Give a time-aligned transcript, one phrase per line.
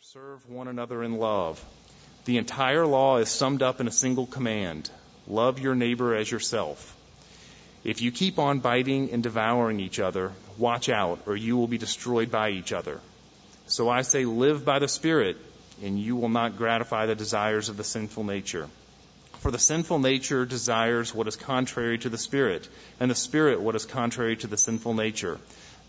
[0.00, 1.62] Serve one another in love.
[2.24, 4.90] The entire law is summed up in a single command
[5.26, 6.96] love your neighbor as yourself.
[7.84, 11.76] If you keep on biting and devouring each other, watch out, or you will be
[11.76, 13.00] destroyed by each other.
[13.66, 15.36] So I say, live by the Spirit,
[15.82, 18.68] and you will not gratify the desires of the sinful nature.
[19.40, 22.66] For the sinful nature desires what is contrary to the Spirit,
[22.98, 25.38] and the Spirit what is contrary to the sinful nature.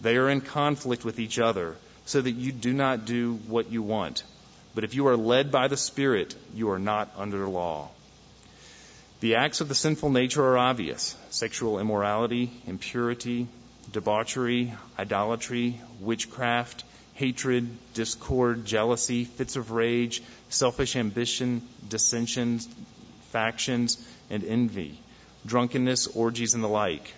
[0.01, 3.81] They are in conflict with each other so that you do not do what you
[3.81, 4.23] want.
[4.75, 7.89] But if you are led by the Spirit, you are not under law.
[9.19, 13.47] The acts of the sinful nature are obvious sexual immorality, impurity,
[13.91, 22.67] debauchery, idolatry, witchcraft, hatred, discord, jealousy, fits of rage, selfish ambition, dissensions,
[23.31, 23.97] factions,
[24.29, 24.99] and envy,
[25.45, 27.13] drunkenness, orgies, and the like.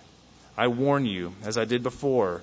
[0.56, 2.42] I warn you, as I did before,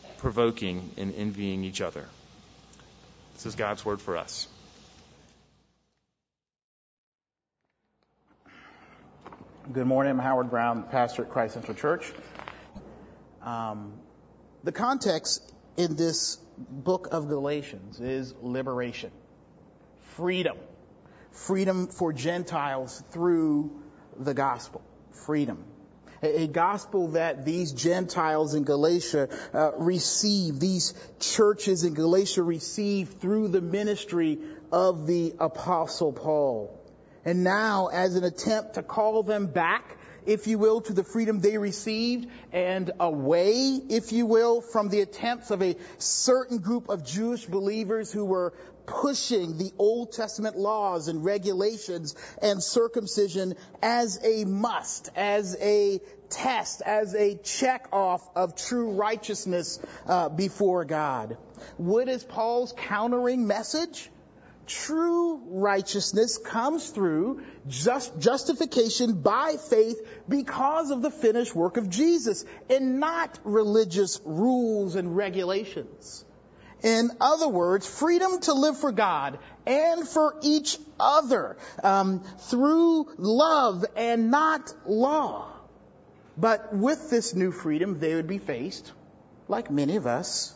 [0.21, 2.05] provoking, and envying each other.
[3.33, 4.47] This is God's word for us.
[9.73, 10.11] Good morning.
[10.11, 12.11] I'm Howard Brown, pastor at Christ Central Church.
[13.41, 13.93] Um,
[14.63, 15.41] the context
[15.75, 16.37] in this
[16.69, 19.09] book of Galatians is liberation,
[20.17, 20.57] freedom,
[21.31, 23.71] freedom for Gentiles through
[24.19, 24.83] the gospel,
[25.13, 25.63] freedom
[26.21, 33.49] a gospel that these Gentiles in Galatia uh, receive, these churches in Galatia receive through
[33.49, 34.39] the ministry
[34.71, 36.77] of the apostle Paul.
[37.25, 41.39] And now as an attempt to call them back if you will, to the freedom
[41.39, 47.03] they received and away, if you will, from the attempts of a certain group of
[47.05, 48.53] Jewish believers who were
[48.85, 55.99] pushing the Old Testament laws and regulations and circumcision as a must, as a
[56.29, 61.37] test, as a check off of true righteousness uh, before God.
[61.77, 64.09] What is Paul's countering message?
[64.67, 69.97] True righteousness comes through just justification by faith
[70.29, 76.23] because of the finished work of Jesus and not religious rules and regulations.
[76.83, 83.85] In other words, freedom to live for God and for each other um, through love
[83.95, 85.47] and not law.
[86.37, 88.91] But with this new freedom, they would be faced,
[89.47, 90.55] like many of us,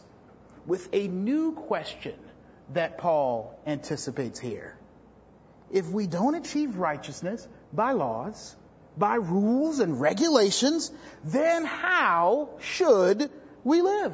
[0.66, 2.16] with a new question
[2.74, 4.76] that Paul anticipates here.
[5.72, 8.56] If we don't achieve righteousness by laws,
[8.98, 10.92] by rules and regulations,
[11.24, 13.30] then how should
[13.64, 14.14] we live?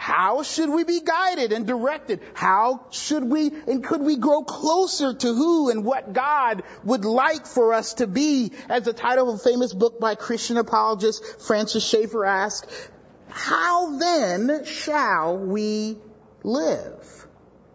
[0.00, 2.20] How should we be guided and directed?
[2.32, 7.44] How should we and could we grow closer to who and what God would like
[7.44, 8.50] for us to be?
[8.70, 12.88] As the title of a famous book by Christian apologist Francis Schaeffer asks,
[13.28, 15.98] how then shall we
[16.44, 17.26] live?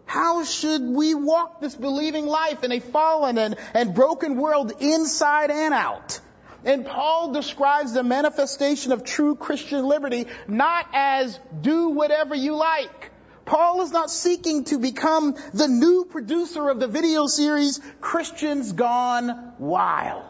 [0.04, 5.52] How should we walk this believing life in a fallen and, and broken world inside
[5.52, 6.18] and out?
[6.66, 13.12] And Paul describes the manifestation of true Christian liberty not as do whatever you like.
[13.44, 19.52] Paul is not seeking to become the new producer of the video series Christians Gone
[19.60, 20.24] Wild.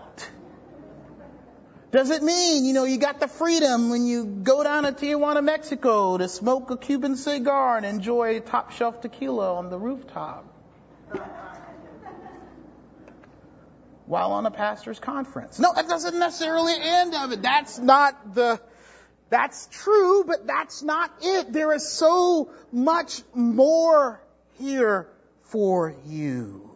[1.90, 5.42] Does it mean, you know, you got the freedom when you go down to Tijuana,
[5.42, 10.44] Mexico to smoke a Cuban cigar and enjoy top shelf tequila on the rooftop?
[14.06, 15.58] While on a pastor's conference.
[15.58, 17.42] No, that doesn't necessarily end of it.
[17.42, 18.60] That's not the,
[19.30, 21.52] that's true, but that's not it.
[21.52, 24.22] There is so much more
[24.58, 25.08] here
[25.42, 26.70] for you.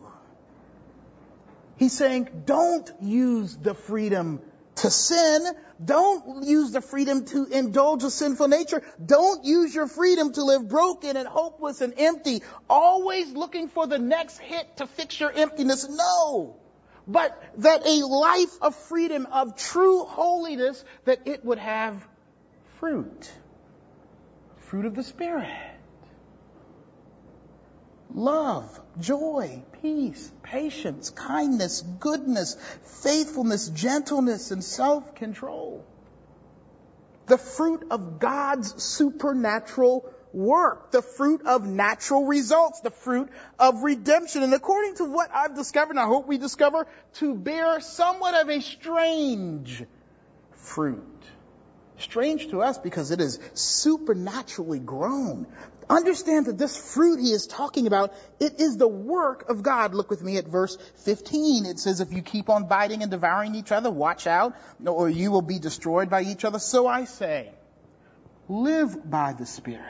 [1.76, 4.40] He's saying, don't use the freedom
[4.76, 5.46] to sin.
[5.82, 8.82] Don't use the freedom to indulge a sinful nature.
[9.04, 13.98] Don't use your freedom to live broken and hopeless and empty, always looking for the
[13.98, 15.88] next hit to fix your emptiness.
[15.88, 16.56] No.
[17.10, 22.06] But that a life of freedom, of true holiness, that it would have
[22.78, 23.30] fruit.
[24.58, 25.50] Fruit of the Spirit
[28.14, 32.56] love, joy, peace, patience, kindness, goodness,
[33.02, 35.84] faithfulness, gentleness, and self-control.
[37.26, 43.28] The fruit of God's supernatural work, the fruit of natural results, the fruit
[43.58, 44.42] of redemption.
[44.42, 48.48] And according to what I've discovered, and I hope we discover, to bear somewhat of
[48.48, 49.84] a strange
[50.52, 51.04] fruit.
[51.98, 55.46] Strange to us because it is supernaturally grown.
[55.90, 59.92] Understand that this fruit he is talking about, it is the work of God.
[59.92, 61.66] Look with me at verse 15.
[61.66, 64.54] It says, if you keep on biting and devouring each other, watch out,
[64.86, 66.60] or you will be destroyed by each other.
[66.60, 67.50] So I say,
[68.48, 69.84] live by the Spirit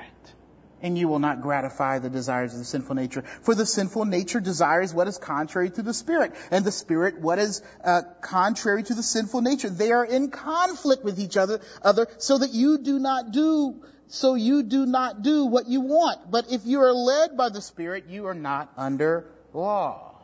[0.83, 3.23] and you will not gratify the desires of the sinful nature.
[3.43, 7.39] For the sinful nature desires what is contrary to the Spirit, and the Spirit what
[7.39, 9.69] is uh, contrary to the sinful nature.
[9.69, 13.83] They are in conflict with each other, other, so that you do not do
[14.13, 16.31] so you do not do what you want.
[16.31, 20.17] But if you are led by the Spirit, you are not under law.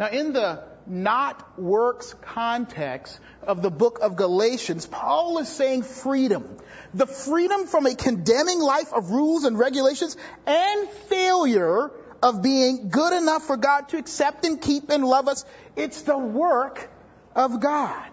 [0.00, 6.58] Now in the not works context of the book of Galatians, Paul is saying freedom.
[6.92, 10.16] The freedom from a condemning life of rules and regulations
[10.46, 11.90] and failure
[12.22, 15.44] of being good enough for God to accept and keep and love us.
[15.76, 16.90] It's the work
[17.34, 18.10] of God.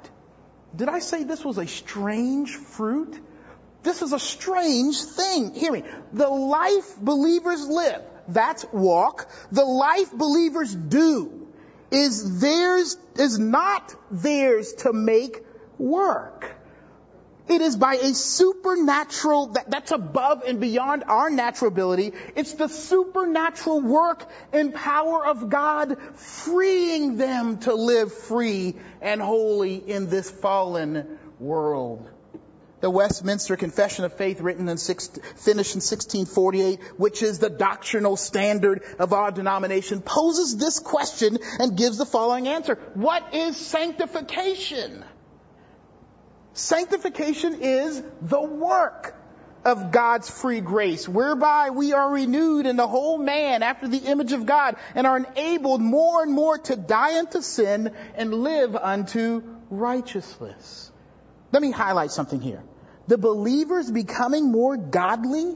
[0.76, 3.20] Did I say this was a strange fruit?
[3.84, 5.54] This is a strange thing.
[5.56, 5.84] Hear me.
[6.14, 9.30] The life believers live, that's walk.
[9.52, 11.47] The life believers do
[11.92, 15.44] is theirs, is not theirs to make
[15.78, 16.56] work.
[17.48, 22.12] It is by a supernatural, that, that's above and beyond our natural ability.
[22.36, 29.76] It's the supernatural work and power of God freeing them to live free and holy
[29.76, 32.10] in this fallen world.
[32.80, 38.84] The Westminster Confession of Faith written six, finished in 1648, which is the doctrinal standard
[39.00, 42.76] of our denomination, poses this question and gives the following answer.
[42.94, 45.04] What is sanctification?
[46.54, 49.16] Sanctification is the work
[49.66, 54.34] of God's free grace, whereby we are renewed in the whole man after the image
[54.34, 59.42] of God and are enabled more and more to die unto sin and live unto
[59.70, 60.92] righteousness.
[61.52, 62.64] Let me highlight something here.
[63.08, 65.56] The believers becoming more godly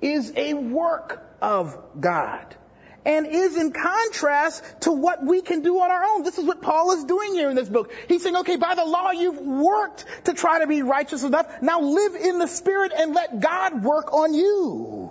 [0.00, 2.56] is a work of God
[3.04, 6.24] and is in contrast to what we can do on our own.
[6.24, 7.92] This is what Paul is doing here in this book.
[8.08, 11.62] He's saying, okay, by the law you've worked to try to be righteous enough.
[11.62, 15.10] Now live in the Spirit and let God work on you.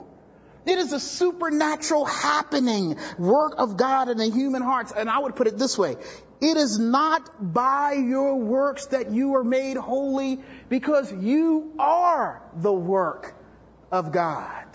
[0.65, 4.91] It is a supernatural happening work of God in the human hearts.
[4.91, 5.95] And I would put it this way.
[6.39, 10.39] It is not by your works that you are made holy
[10.69, 13.33] because you are the work
[13.91, 14.65] of God.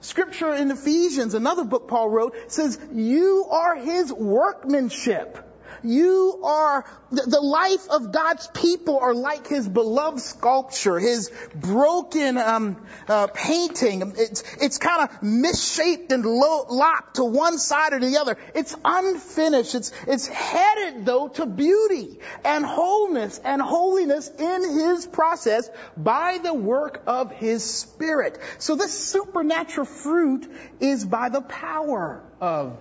[0.00, 5.38] Scripture in Ephesians, another book Paul wrote, says you are his workmanship
[5.82, 12.86] you are, the life of God's people are like His beloved sculpture, His broken um,
[13.08, 14.14] uh, painting.
[14.16, 18.36] It's, it's kind of misshaped and low, lopped to one side or the other.
[18.54, 19.74] It's unfinished.
[19.74, 26.54] It's, it's headed though to beauty and wholeness and holiness in His process by the
[26.54, 28.38] work of His Spirit.
[28.58, 30.50] So this supernatural fruit
[30.80, 32.76] is by the power of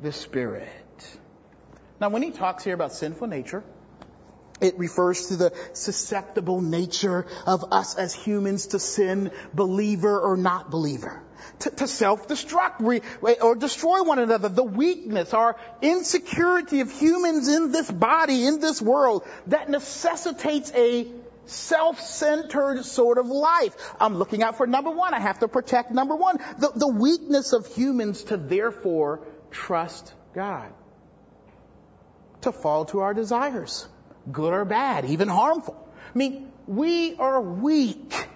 [0.00, 0.68] the Spirit.
[2.00, 3.64] Now, when he talks here about sinful nature,
[4.60, 10.70] it refers to the susceptible nature of us as humans to sin, believer or not
[10.70, 11.22] believer.
[11.60, 13.02] To, to self-destruct
[13.42, 14.48] or destroy one another.
[14.48, 21.06] The weakness, our insecurity of humans in this body, in this world, that necessitates a
[21.44, 23.74] self-centered sort of life.
[24.00, 25.14] I'm looking out for number one.
[25.14, 26.38] I have to protect number one.
[26.58, 30.72] The, the weakness of humans to therefore trust God
[32.42, 33.86] to fall to our desires,
[34.30, 35.76] good or bad, even harmful.
[36.14, 38.28] I mean, we are weak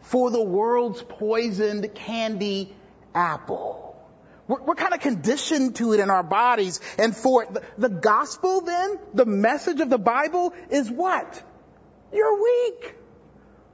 [0.00, 2.74] for the world's poisoned candy
[3.14, 3.96] apple.
[4.46, 7.54] We're, we're kind of conditioned to it in our bodies and for it.
[7.54, 11.42] The, the gospel then, the message of the Bible is what?
[12.12, 12.94] You're weak.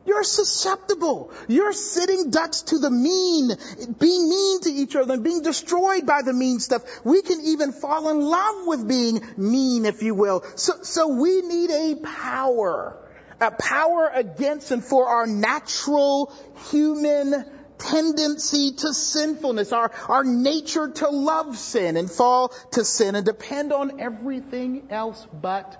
[0.07, 1.31] You're susceptible.
[1.47, 3.51] You're sitting ducks to the mean,
[3.99, 6.83] being mean to each other and being destroyed by the mean stuff.
[7.05, 10.43] We can even fall in love with being mean, if you will.
[10.57, 12.97] So, so we need a power,
[13.41, 16.33] a power against and for our natural
[16.71, 17.45] human
[17.77, 23.73] tendency to sinfulness, our, our nature to love sin and fall to sin and depend
[23.73, 25.77] on everything else but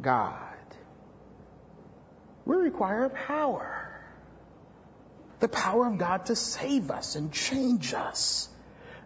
[0.00, 0.45] God
[2.46, 3.82] we require power.
[5.40, 8.48] The power of God to save us and change us.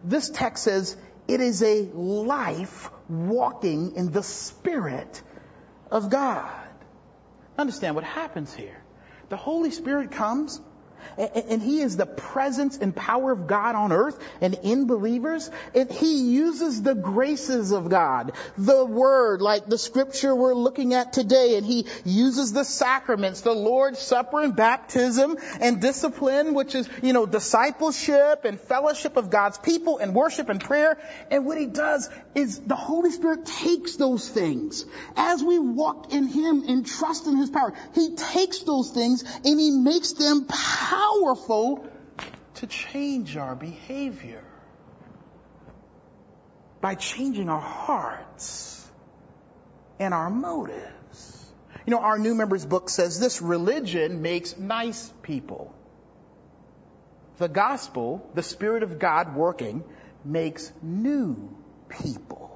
[0.04, 5.22] This text says it is a life walking in the Spirit
[5.90, 6.68] of God.
[7.58, 8.80] Understand what happens here.
[9.28, 10.60] The Holy Spirit comes
[11.16, 15.50] and he is the presence and power of God on earth and in believers.
[15.74, 21.12] And he uses the graces of God, the word, like the scripture we're looking at
[21.12, 21.56] today.
[21.56, 27.12] And he uses the sacraments, the Lord's Supper and baptism and discipline, which is, you
[27.12, 30.98] know, discipleship and fellowship of God's people and worship and prayer.
[31.30, 34.84] And what he does is the Holy Spirit takes those things
[35.16, 37.72] as we walk in him and trust in his power.
[37.94, 41.86] He takes those things and he makes them powerful powerful
[42.54, 44.42] to change our behavior
[46.80, 48.88] by changing our hearts
[50.00, 51.52] and our motives.
[51.86, 55.72] You know, our new members book says this religion makes nice people.
[57.38, 59.84] The gospel, the Spirit of God working,
[60.24, 61.56] makes new
[61.88, 62.49] people.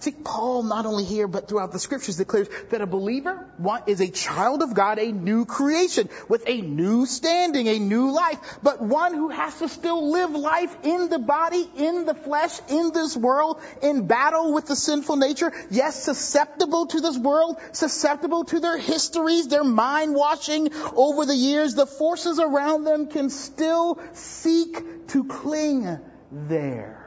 [0.00, 3.46] See, Paul not only here, but throughout the scriptures declares that a believer
[3.86, 8.38] is a child of God, a new creation with a new standing, a new life,
[8.62, 12.92] but one who has to still live life in the body, in the flesh, in
[12.92, 15.52] this world, in battle with the sinful nature.
[15.70, 21.74] Yes, susceptible to this world, susceptible to their histories, their mind washing over the years.
[21.74, 25.98] The forces around them can still seek to cling
[26.30, 27.03] there.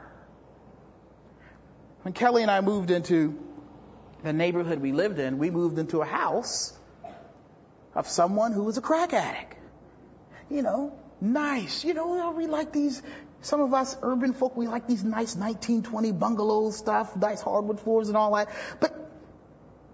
[2.08, 3.38] When Kelly and I moved into
[4.22, 6.72] the neighborhood we lived in, we moved into a house
[7.94, 9.54] of someone who was a crack addict.
[10.48, 11.84] You know, nice.
[11.84, 13.02] You know, we like these,
[13.42, 18.08] some of us urban folk, we like these nice 1920 bungalow stuff, nice hardwood floors
[18.08, 18.48] and all that.
[18.80, 18.94] But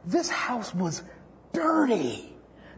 [0.07, 1.03] this house was
[1.53, 2.33] dirty.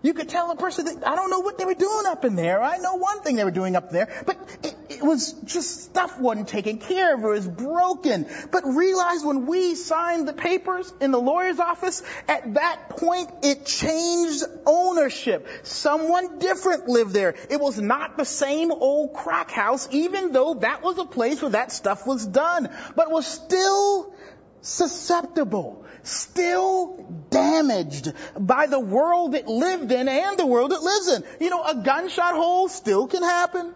[0.06, 2.36] You could tell a person that I don't know what they were doing up in
[2.36, 2.62] there.
[2.62, 6.20] I know one thing they were doing up there, but it, it was just stuff
[6.20, 7.24] wasn't taken care of.
[7.24, 8.24] It was broken.
[8.52, 13.66] But realize when we signed the papers in the lawyer's office, at that point it
[13.66, 15.48] changed ownership.
[15.64, 17.34] Someone different lived there.
[17.50, 21.50] It was not the same old crack house, even though that was a place where
[21.50, 24.14] that stuff was done, but was still
[24.60, 31.24] susceptible still damaged by the world it lived in and the world it lives in.
[31.40, 33.72] You know, a gunshot hole still can happen.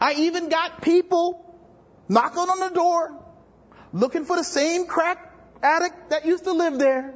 [0.00, 1.40] I even got people
[2.08, 3.24] knocking on the door
[3.92, 5.32] looking for the same crack
[5.62, 7.14] addict that used to live there.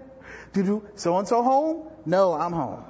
[0.52, 1.88] Do so and so home?
[2.06, 2.84] No, I'm home.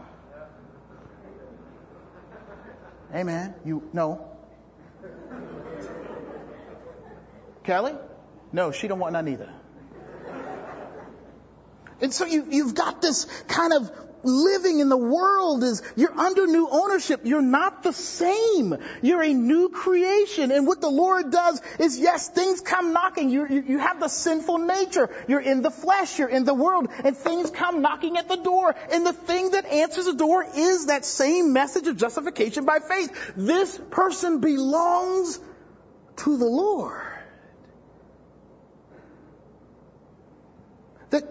[3.13, 4.25] Hey man, you no.
[7.65, 7.95] Kelly?
[8.53, 9.53] No, she don't want none either.
[12.01, 13.91] And so you, you've got this kind of
[14.23, 17.21] living in the world is you're under new ownership.
[17.25, 18.77] You're not the same.
[19.03, 20.51] You're a new creation.
[20.51, 23.31] And what the Lord does is yes, things come knocking.
[23.31, 25.09] You, you, you have the sinful nature.
[25.29, 26.19] You're in the flesh.
[26.19, 28.75] You're in the world and things come knocking at the door.
[28.93, 33.33] And the thing that answers the door is that same message of justification by faith.
[33.37, 35.39] This person belongs
[36.17, 37.05] to the Lord.
[41.11, 41.25] That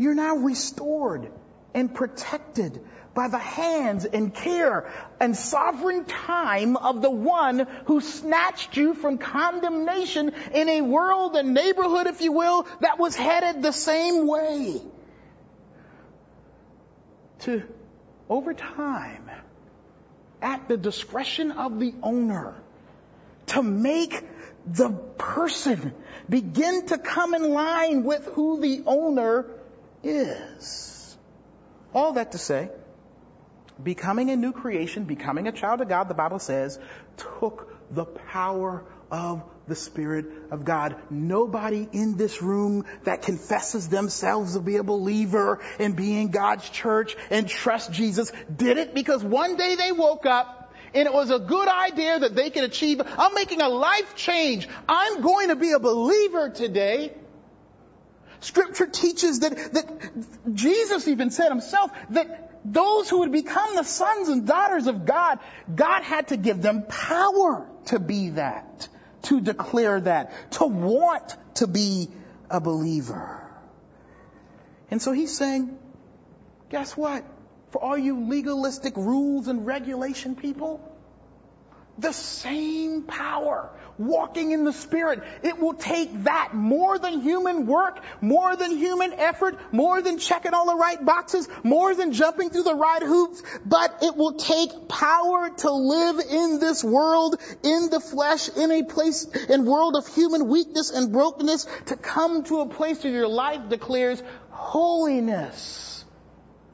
[0.00, 1.30] you're now restored
[1.74, 2.80] and protected
[3.12, 4.90] by the hands and care
[5.20, 11.52] and sovereign time of the one who snatched you from condemnation in a world, and
[11.52, 14.80] neighborhood, if you will, that was headed the same way.
[17.40, 17.62] To,
[18.30, 19.30] over time,
[20.40, 22.54] at the discretion of the owner,
[23.48, 24.24] to make
[24.66, 24.88] the
[25.18, 25.92] person
[26.26, 29.46] begin to come in line with who the owner
[30.02, 31.16] is.
[31.92, 32.70] All that to say,
[33.82, 36.78] becoming a new creation, becoming a child of God, the Bible says,
[37.16, 40.96] took the power of the Spirit of God.
[41.10, 46.68] Nobody in this room that confesses themselves to be a believer and be in God's
[46.68, 51.30] church and trust Jesus did it because one day they woke up and it was
[51.30, 53.00] a good idea that they could achieve.
[53.00, 54.68] I'm making a life change.
[54.88, 57.14] I'm going to be a believer today.
[58.40, 64.28] Scripture teaches that, that Jesus even said himself that those who would become the sons
[64.28, 65.38] and daughters of God,
[65.74, 68.88] God had to give them power to be that,
[69.22, 72.08] to declare that, to want to be
[72.50, 73.46] a believer.
[74.90, 75.78] And so he's saying,
[76.70, 77.24] guess what?
[77.70, 80.80] For all you legalistic rules and regulation people,
[81.98, 83.70] the same power
[84.00, 85.22] walking in the Spirit.
[85.42, 90.54] It will take that more than human work, more than human effort, more than checking
[90.54, 94.88] all the right boxes, more than jumping through the right hoops, but it will take
[94.88, 100.06] power to live in this world, in the flesh, in a place, in world of
[100.14, 106.04] human weakness and brokenness, to come to a place where your life declares holiness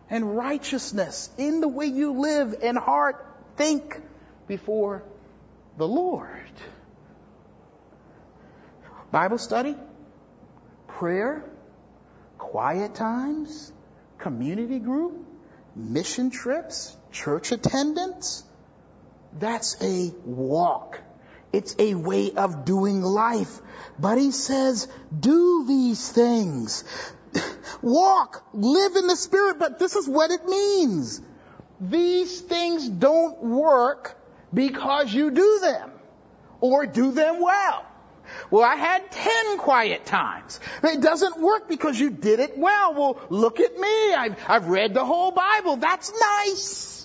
[0.09, 4.01] and righteousness in the way you live and heart think
[4.47, 5.03] before
[5.77, 6.46] the Lord.
[9.17, 9.75] Bible study,
[10.89, 11.43] prayer,
[12.37, 13.73] quiet times,
[14.19, 15.15] community group,
[15.75, 18.45] mission trips, church attendance.
[19.33, 21.01] That's a walk.
[21.51, 23.59] It's a way of doing life.
[23.99, 24.87] But he says,
[25.19, 26.85] do these things.
[27.81, 31.23] Walk, live in the spirit, but this is what it means.
[31.81, 34.15] These things don't work
[34.53, 35.91] because you do them
[36.61, 37.86] or do them well.
[38.51, 40.61] Well, I had 10 quiet times.
[40.83, 42.95] It doesn't work because you did it well.
[42.95, 44.15] Well, look at me.
[44.15, 45.77] I've, I've read the whole Bible.
[45.77, 46.97] That's nice.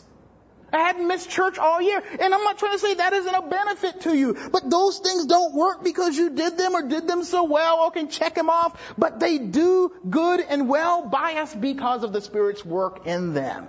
[0.74, 2.02] I hadn't missed church all year.
[2.20, 4.38] And I'm not trying to say that isn't a benefit to you.
[4.52, 8.08] But those things don't work because you did them or did them so well can
[8.08, 8.80] check them off.
[8.98, 13.68] But they do good and well by us because of the Spirit's work in them.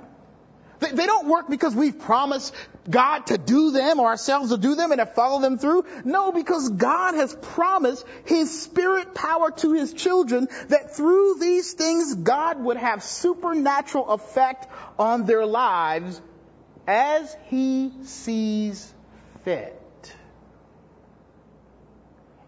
[0.82, 2.54] They, don't work because we've promised
[2.90, 5.86] God to do them or ourselves to do them and to follow them through.
[6.04, 12.14] No, because God has promised His Spirit power to His children that through these things
[12.14, 14.66] God would have supernatural effect
[14.98, 16.20] on their lives
[16.86, 18.92] as He sees
[19.44, 19.78] fit.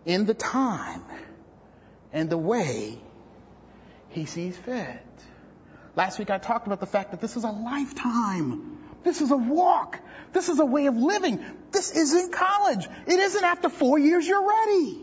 [0.05, 1.03] In the time
[2.13, 2.99] and the way
[4.11, 5.01] He sees fit.
[5.97, 8.79] Last week I talked about the fact that this is a lifetime.
[9.05, 10.01] This is a walk.
[10.33, 11.45] This is a way of living.
[11.71, 12.89] This isn't college.
[13.07, 15.01] It isn't after four years you're ready.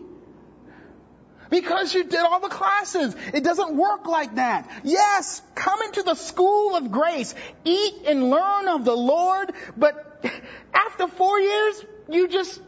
[1.49, 3.15] Because you did all the classes.
[3.33, 4.69] It doesn't work like that.
[4.83, 7.35] Yes, come into the school of grace.
[7.65, 9.51] Eat and learn of the Lord.
[9.77, 10.25] But
[10.73, 12.59] after four years, you just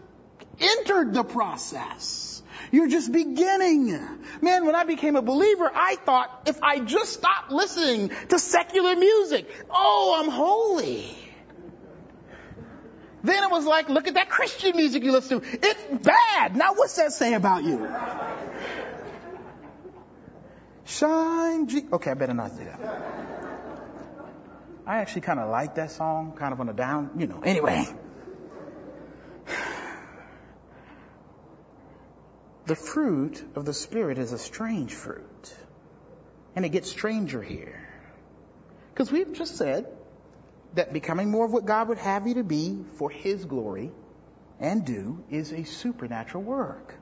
[0.59, 2.32] entered the process.
[2.73, 3.91] You're just beginning.
[4.41, 8.95] Man, when I became a believer, I thought if I just stopped listening to secular
[8.95, 11.15] music, oh, I'm holy.
[13.23, 15.47] Then it was like, look at that Christian music you listen to.
[15.47, 16.55] It's bad.
[16.55, 17.87] Now what's that say about you?
[20.85, 22.79] Shine, G- okay, I better not do that.
[24.88, 27.39] I actually kind of like that song, kind of on the down, you know.
[27.45, 27.86] Anyway.
[32.65, 35.56] The fruit of the Spirit is a strange fruit.
[36.56, 37.88] And it gets stranger here.
[38.93, 39.88] Because we've just said
[40.76, 43.91] that becoming more of what God would have you to be for His glory
[44.60, 46.95] and do is a supernatural work.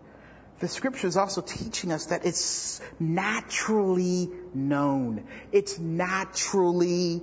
[0.60, 5.26] The scripture is also teaching us that it's naturally known.
[5.52, 7.22] It's naturally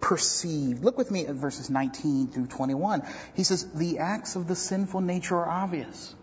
[0.00, 0.82] perceived.
[0.82, 3.02] Look with me at verses 19 through 21.
[3.34, 6.14] He says, the acts of the sinful nature are obvious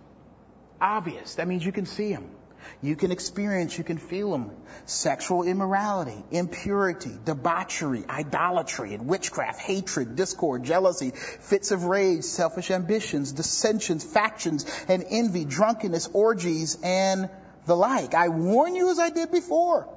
[0.81, 1.35] obvious.
[1.35, 2.29] That means you can see them.
[2.81, 4.51] You can experience, you can feel them.
[4.85, 13.31] Sexual immorality, impurity, debauchery, idolatry, and witchcraft, hatred, discord, jealousy, fits of rage, selfish ambitions,
[13.31, 17.29] dissensions, factions, and envy, drunkenness, orgies, and
[17.65, 18.13] the like.
[18.13, 19.87] I warn you as I did before,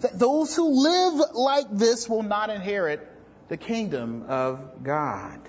[0.00, 3.06] that those who live like this will not inherit
[3.48, 5.40] the kingdom of God.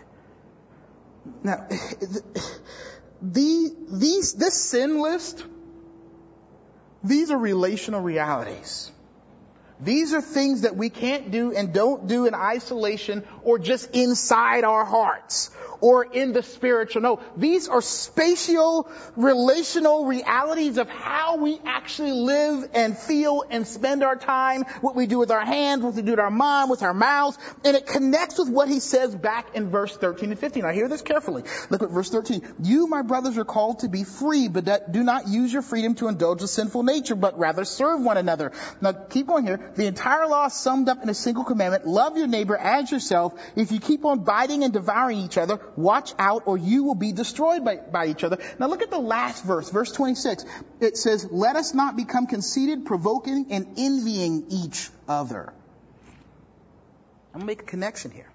[1.44, 1.68] Now,
[3.22, 5.44] the, these, this sin list,
[7.04, 8.92] these are relational realities.
[9.80, 14.64] These are things that we can't do and don't do in isolation or just inside
[14.64, 15.50] our hearts
[15.82, 17.02] or in the spiritual.
[17.02, 24.04] No, these are spatial, relational realities of how we actually live and feel and spend
[24.04, 26.84] our time, what we do with our hands, what we do with our mind, with
[26.84, 30.64] our mouths, and it connects with what he says back in verse 13 and 15.
[30.64, 31.44] Now hear this carefully.
[31.70, 32.42] Look at verse 13.
[32.64, 36.08] You, my brothers, are called to be free, but do not use your freedom to
[36.08, 38.52] indulge a sinful nature, but rather serve one another.
[38.82, 39.72] Now keep going here.
[39.76, 41.88] The entire law summed up in a single commandment.
[41.88, 43.34] Love your neighbor as yourself.
[43.56, 47.12] If you keep on biting and devouring each other, Watch out or you will be
[47.12, 48.38] destroyed by, by each other.
[48.60, 50.46] Now look at the last verse, verse 26.
[50.80, 55.54] It says, let us not become conceited, provoking, and envying each other.
[57.34, 58.30] I'm to make a connection here.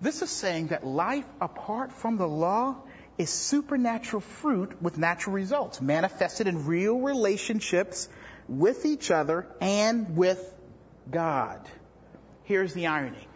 [0.00, 2.76] This is saying that life apart from the law
[3.16, 8.08] is supernatural fruit with natural results, manifested in real relationships
[8.48, 10.54] with each other and with
[11.10, 11.60] God.
[12.44, 13.27] Here's the irony.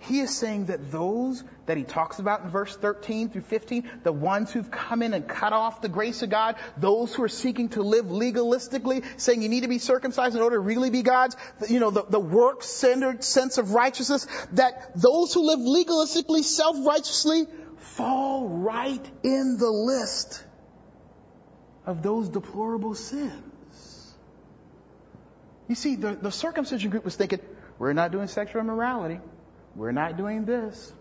[0.00, 4.12] He is saying that those that he talks about in verse 13 through 15, the
[4.12, 7.68] ones who've come in and cut off the grace of God, those who are seeking
[7.70, 11.36] to live legalistically, saying you need to be circumcised in order to really be God's,
[11.68, 18.48] you know, the, the work-centered sense of righteousness, that those who live legalistically, self-righteously, fall
[18.48, 20.42] right in the list
[21.84, 24.14] of those deplorable sins.
[25.68, 27.40] You see, the, the circumcision group was thinking,
[27.78, 29.20] we're not doing sexual immorality.
[29.74, 30.92] We're not doing this.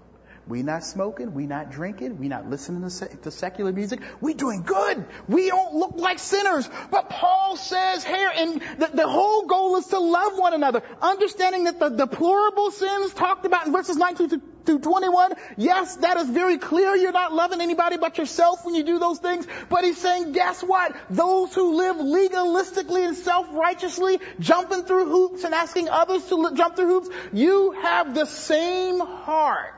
[0.49, 4.01] We not smoking, we not drinking, we not listening to, to secular music.
[4.19, 5.05] We doing good.
[5.27, 6.67] We don't look like sinners.
[6.89, 10.81] But Paul says here, and the, the whole goal is to love one another.
[11.03, 15.33] Understanding that the deplorable sins talked about in verses 19 to through 21.
[15.57, 16.95] Yes, that is very clear.
[16.95, 19.47] You're not loving anybody but yourself when you do those things.
[19.69, 20.95] But he's saying, guess what?
[21.09, 26.87] Those who live legalistically and self-righteously, jumping through hoops and asking others to jump through
[26.87, 29.73] hoops, you have the same heart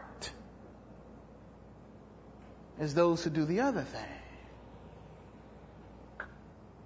[2.82, 4.02] as those who do the other thing.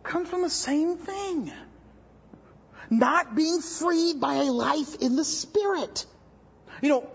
[0.04, 1.52] Comes from the same thing.
[2.90, 6.06] Not being freed by a life in the Spirit.
[6.82, 7.10] You know,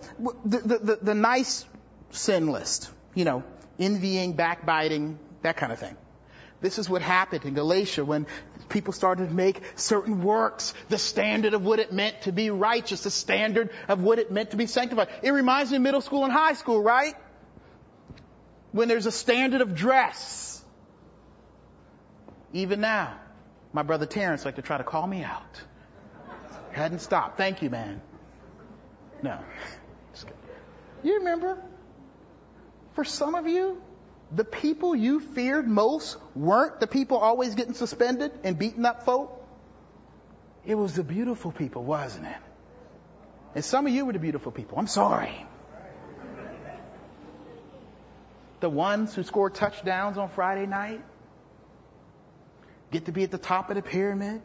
[0.46, 1.66] the, the, the, the nice
[2.10, 3.44] sin list, you know,
[3.78, 5.96] envying, backbiting, that kind of thing.
[6.62, 8.26] This is what happened in Galatia when
[8.70, 13.02] people started to make certain works the standard of what it meant to be righteous,
[13.02, 15.08] the standard of what it meant to be sanctified.
[15.22, 17.14] It reminds me of middle school and high school, right?
[18.72, 20.62] When there's a standard of dress.
[22.52, 23.18] Even now,
[23.72, 25.62] my brother Terrence like to try to call me out.
[26.72, 27.36] Hadn't stopped.
[27.36, 28.00] Thank you, man.
[29.22, 29.38] No.
[31.02, 31.56] You remember?
[32.92, 33.80] For some of you,
[34.32, 39.42] the people you feared most weren't the people always getting suspended and beating up folk.
[40.66, 42.36] It was the beautiful people, wasn't it?
[43.54, 44.78] And some of you were the beautiful people.
[44.78, 45.46] I'm sorry.
[48.60, 51.02] The ones who score touchdowns on Friday night
[52.90, 54.42] get to be at the top of the pyramid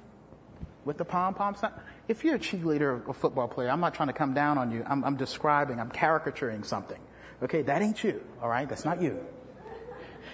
[0.86, 1.72] with the pom pom sign
[2.08, 4.72] if you're a cheerleader or a football player, I'm not trying to come down on
[4.72, 4.84] you.
[4.86, 7.00] I'm, I'm describing, I'm caricaturing something.
[7.42, 8.22] Okay, that ain't you.
[8.42, 9.20] All right, that's not you.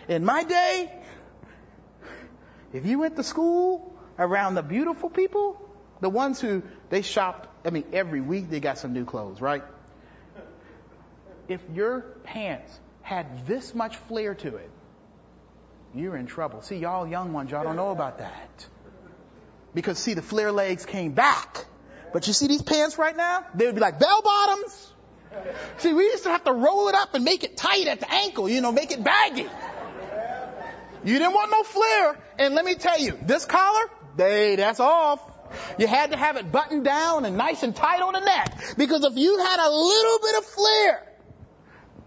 [0.08, 0.92] In my day,
[2.74, 5.60] if you went to school around the beautiful people,
[6.02, 9.64] the ones who they shopped, I mean, every week they got some new clothes, right?
[11.48, 14.70] If your pants had this much flair to it,
[15.94, 16.62] you're in trouble.
[16.62, 18.66] See, y'all young ones, y'all don't know about that.
[19.74, 21.66] Because see, the flare legs came back.
[22.14, 23.46] But you see these pants right now?
[23.56, 24.94] They would be like bell bottoms.
[25.78, 28.14] See, we used to have to roll it up and make it tight at the
[28.14, 29.48] ankle, you know, make it baggy.
[31.04, 32.20] You didn't want no flare.
[32.38, 35.22] And let me tell you, this collar, they, that's off.
[35.78, 38.76] You had to have it buttoned down and nice and tight on the neck.
[38.78, 41.11] Because if you had a little bit of flare,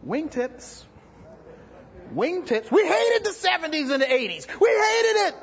[0.06, 0.84] wingtips,
[2.14, 4.60] wingtips, we hated the 70s and the 80s.
[4.60, 5.34] We hated it.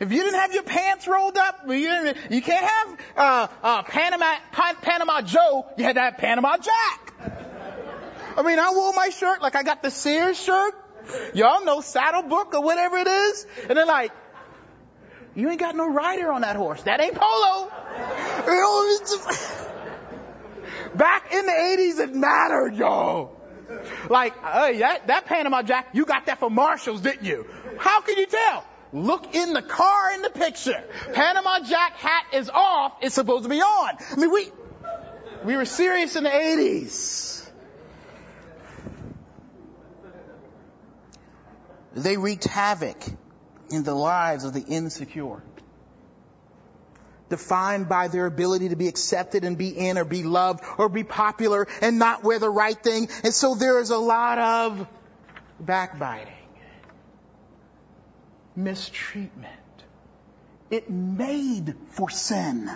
[0.00, 4.34] If you didn't have your pants rolled up, you, you can't have uh, uh, Panama
[4.82, 5.66] Panama Joe.
[5.78, 7.14] You had to have Panama Jack.
[8.36, 10.74] I mean, I wore my shirt like I got the Sears shirt.
[11.34, 14.10] Y'all know Saddle Book or whatever it is, and they're like,
[15.36, 16.82] "You ain't got no rider on that horse.
[16.82, 17.70] That ain't polo."
[20.94, 23.40] Back in the '80s, it mattered, y'all.
[24.08, 27.46] Like, hey, that, that Panama Jack, you got that from Marshalls, didn't you?
[27.78, 28.64] How can you tell?
[28.92, 30.84] Look in the car in the picture.
[31.12, 32.92] Panama Jack hat is off.
[33.00, 33.96] It's supposed to be on.
[34.12, 34.52] I mean, we,
[35.44, 37.50] we were serious in the 80s.
[41.94, 43.02] They wreaked havoc
[43.70, 45.42] in the lives of the insecure.
[47.34, 51.02] Defined by their ability to be accepted and be in or be loved or be
[51.02, 53.08] popular and not wear the right thing.
[53.24, 54.86] And so there is a lot of
[55.58, 56.32] backbiting
[58.56, 59.52] mistreatment.
[60.70, 62.70] It made for sin.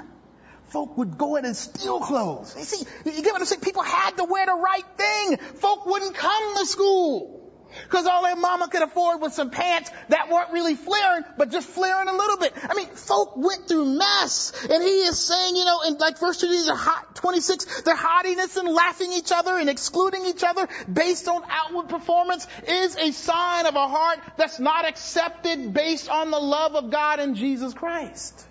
[0.66, 2.54] Folk would go in and steal clothes.
[2.58, 3.62] You see, you get what I'm saying?
[3.62, 5.38] People had to wear the right thing.
[5.38, 7.47] Folk wouldn't come to school.
[7.84, 11.68] Because all their mama could afford was some pants that weren't really flaring, but just
[11.68, 12.52] flaring a little bit.
[12.68, 14.52] I mean, folk went through mess.
[14.70, 19.32] And he is saying, you know, in like verse 26, their haughtiness and laughing each
[19.32, 24.18] other and excluding each other based on outward performance is a sign of a heart
[24.36, 28.46] that's not accepted based on the love of God and Jesus Christ.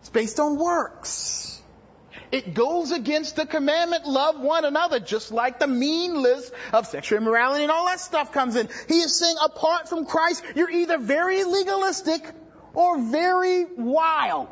[0.00, 1.39] It's based on works.
[2.32, 7.18] It goes against the commandment, love one another, just like the mean list of sexual
[7.18, 8.68] immorality and all that stuff comes in.
[8.88, 12.22] He is saying apart from Christ, you're either very legalistic
[12.72, 14.48] or very wild.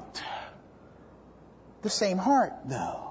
[1.83, 3.05] The same heart, though.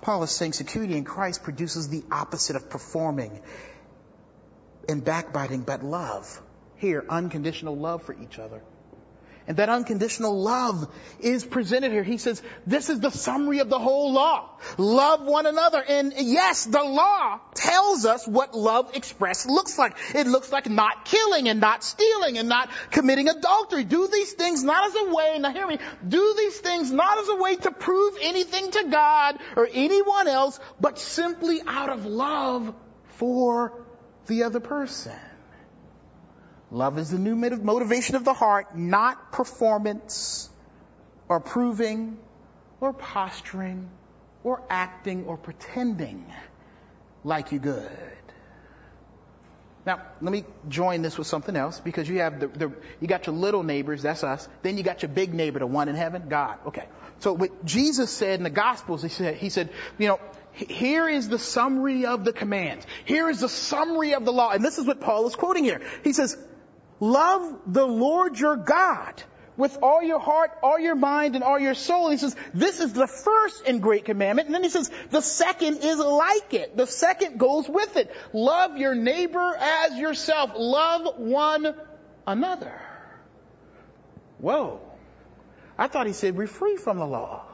[0.00, 3.40] Paul is saying security in Christ produces the opposite of performing
[4.88, 6.40] and backbiting, but love.
[6.76, 8.62] Here, unconditional love for each other.
[9.52, 10.88] And that unconditional love
[11.20, 12.02] is presented here.
[12.02, 14.48] He says, this is the summary of the whole law.
[14.78, 15.84] Love one another.
[15.86, 19.98] And yes, the law tells us what love expressed looks like.
[20.14, 23.84] It looks like not killing and not stealing and not committing adultery.
[23.84, 25.76] Do these things not as a way, now hear me,
[26.08, 30.58] do these things not as a way to prove anything to God or anyone else,
[30.80, 32.74] but simply out of love
[33.18, 33.84] for
[34.28, 35.12] the other person.
[36.72, 40.48] Love is the new motivation of the heart, not performance
[41.28, 42.16] or proving
[42.80, 43.90] or posturing
[44.42, 46.24] or acting or pretending
[47.24, 47.90] like you good.
[49.84, 53.26] Now, let me join this with something else because you have the, the, you got
[53.26, 54.48] your little neighbors, that's us.
[54.62, 56.58] Then you got your big neighbor, the one in heaven, God.
[56.68, 56.86] Okay.
[57.18, 60.20] So what Jesus said in the Gospels, he said, he said, you know,
[60.52, 62.86] here is the summary of the commands.
[63.04, 64.50] Here is the summary of the law.
[64.50, 65.82] And this is what Paul is quoting here.
[66.04, 66.38] He says,
[67.02, 69.20] Love the Lord your God
[69.56, 72.06] with all your heart, all your mind, and all your soul.
[72.06, 74.46] And he says, this is the first and great commandment.
[74.46, 76.76] And then he says, the second is like it.
[76.76, 78.14] The second goes with it.
[78.32, 80.52] Love your neighbor as yourself.
[80.54, 81.74] Love one
[82.24, 82.80] another.
[84.38, 84.80] Whoa.
[85.76, 87.44] I thought he said we're free from the law.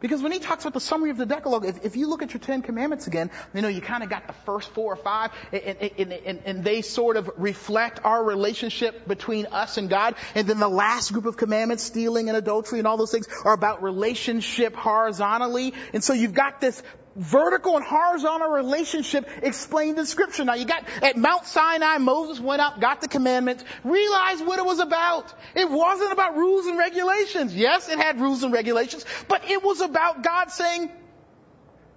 [0.00, 2.32] Because when he talks about the summary of the Decalogue, if, if you look at
[2.32, 5.30] your Ten Commandments again, you know, you kind of got the first four or five,
[5.52, 5.62] and,
[5.98, 10.14] and, and, and, they sort of reflect our relationship between us and God.
[10.34, 13.52] And then the last group of commandments, stealing and adultery and all those things, are
[13.52, 15.74] about relationship horizontally.
[15.92, 16.82] And so you've got this
[17.18, 20.44] vertical and horizontal relationship explained in scripture.
[20.44, 24.64] Now you got, at Mount Sinai, Moses went up, got the commandments, realized what it
[24.64, 25.34] was about.
[25.54, 27.54] It wasn't about rules and regulations.
[27.54, 30.90] Yes, it had rules and regulations, but it was about God saying,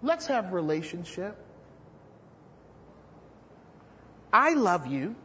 [0.02, 1.38] let's have relationship.
[4.34, 5.16] I love you.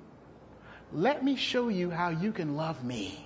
[0.92, 3.25] Let me show you how you can love me.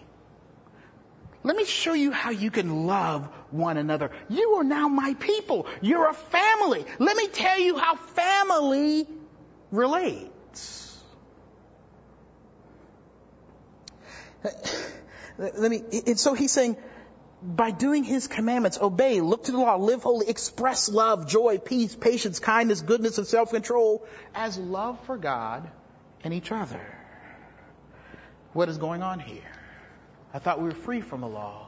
[1.42, 4.10] Let me show you how you can love one another.
[4.28, 5.66] You are now my people.
[5.80, 6.84] You're a family.
[6.98, 9.06] Let me tell you how family
[9.70, 10.98] relates.
[15.38, 16.76] Let me, and so he's saying,
[17.42, 21.94] by doing his commandments, obey, look to the law, live holy, express love, joy, peace,
[21.94, 25.70] patience, kindness, goodness, and self-control as love for God
[26.22, 26.80] and each other.
[28.52, 29.59] What is going on here?
[30.32, 31.66] I thought we were free from the law.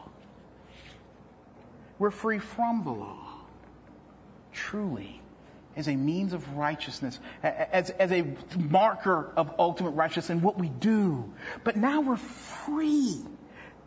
[1.98, 3.28] We're free from the law.
[4.52, 5.20] Truly.
[5.74, 10.68] As a means of righteousness, as, as a marker of ultimate righteousness in what we
[10.68, 11.32] do.
[11.64, 13.24] But now we're free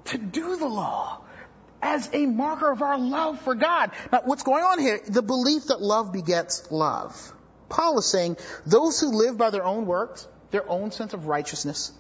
[0.05, 1.21] to do the law
[1.81, 3.91] as a marker of our love for God.
[4.11, 4.99] Now, what's going on here?
[5.07, 7.33] The belief that love begets love.
[7.69, 11.91] Paul is saying those who live by their own works, their own sense of righteousness,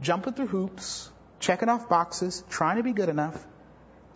[0.00, 1.10] jumping through hoops,
[1.40, 3.44] checking off boxes, trying to be good enough,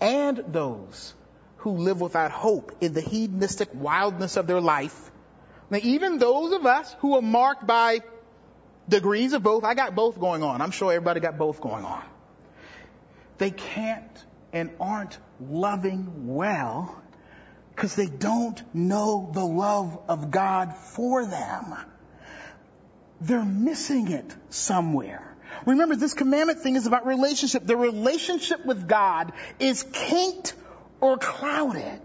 [0.01, 1.15] and those
[1.59, 5.11] who live without hope in the hedonistic wildness of their life.
[5.71, 8.01] Now, even those of us who are marked by
[8.89, 10.61] degrees of both, I got both going on.
[10.61, 12.03] I'm sure everybody got both going on.
[13.39, 17.01] They can't and aren't loving well
[17.75, 21.75] because they don't know the love of God for them.
[23.21, 25.32] They're missing it somewhere.
[25.67, 27.67] Remember, this commandment thing is about relationship.
[27.67, 30.55] The relationship with God is kinked
[31.01, 32.01] or clouded.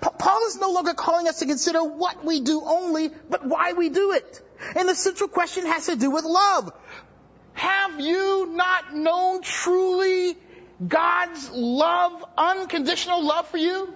[0.00, 3.88] Paul is no longer calling us to consider what we do only, but why we
[3.88, 4.42] do it.
[4.74, 6.72] And the central question has to do with love.
[7.54, 10.36] Have you not known truly
[10.86, 13.92] God's love, unconditional love for you?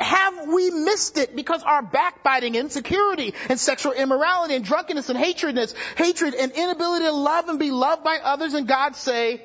[0.00, 5.74] Have we missed it because our backbiting, insecurity, and sexual immorality, and drunkenness, and hatredness,
[5.96, 9.42] hatred, and inability to love and be loved by others, and God say,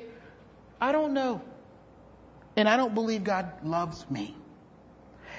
[0.80, 1.42] I don't know.
[2.56, 4.34] And I don't believe God loves me.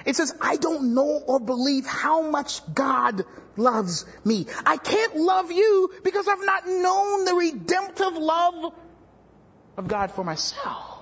[0.04, 3.24] It says, I don't know or believe how much God
[3.56, 4.46] loves me.
[4.64, 8.74] I can't love you because I've not known the redemptive love
[9.76, 10.95] of God for myself.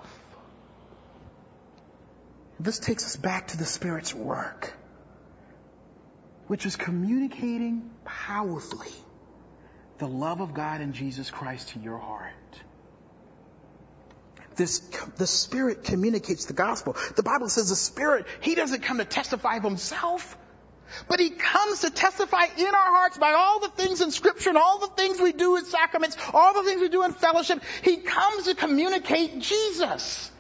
[2.65, 4.73] This takes us back to the Spirit's work,
[6.47, 8.91] which is communicating powerfully
[9.99, 12.33] the love of God and Jesus Christ to your heart.
[14.57, 14.79] This,
[15.19, 16.97] the Spirit communicates the gospel.
[17.17, 20.35] The Bible says the Spirit, He doesn't come to testify of Himself,
[21.07, 24.57] but He comes to testify in our hearts by all the things in Scripture and
[24.57, 27.63] all the things we do in sacraments, all the things we do in fellowship.
[27.83, 30.31] He comes to communicate Jesus.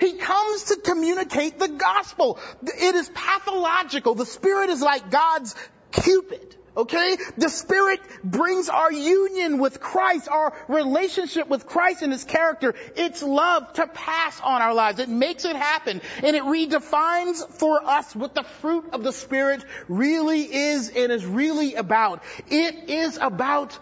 [0.00, 2.38] He comes to communicate the gospel.
[2.62, 4.14] It is pathological.
[4.14, 5.54] The Spirit is like God's
[5.92, 7.16] Cupid Okay?
[7.36, 13.22] The Spirit brings our union with Christ, our relationship with Christ and His character, its
[13.22, 15.00] love to pass on our lives.
[15.00, 19.64] It makes it happen and it redefines for us what the fruit of the Spirit
[19.88, 22.22] really is and is really about.
[22.48, 23.78] It is about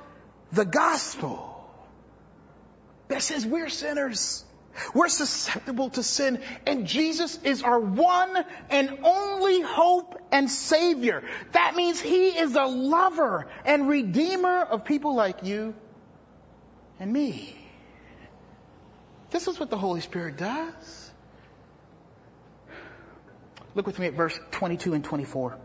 [0.52, 1.44] the gospel
[3.08, 4.44] that says we're sinners.
[4.94, 11.22] We're susceptible to sin and Jesus is our one and only hope and savior.
[11.52, 15.74] That means he is a lover and redeemer of people like you
[16.98, 17.56] and me.
[19.30, 21.10] This is what the Holy Spirit does.
[23.74, 25.58] Look with me at verse 22 and 24.